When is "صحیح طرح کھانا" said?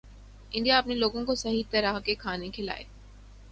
1.35-2.45